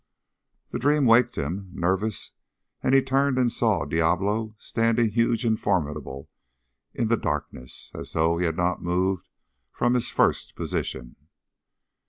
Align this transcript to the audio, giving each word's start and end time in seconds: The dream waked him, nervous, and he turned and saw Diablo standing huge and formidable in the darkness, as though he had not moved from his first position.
The 0.71 0.79
dream 0.79 1.05
waked 1.05 1.35
him, 1.35 1.69
nervous, 1.75 2.31
and 2.81 2.95
he 2.95 3.03
turned 3.03 3.37
and 3.37 3.51
saw 3.51 3.85
Diablo 3.85 4.55
standing 4.57 5.11
huge 5.11 5.45
and 5.45 5.59
formidable 5.59 6.27
in 6.95 7.07
the 7.09 7.17
darkness, 7.17 7.91
as 7.93 8.13
though 8.13 8.37
he 8.39 8.45
had 8.47 8.57
not 8.57 8.81
moved 8.81 9.29
from 9.71 9.93
his 9.93 10.09
first 10.09 10.55
position. 10.55 11.17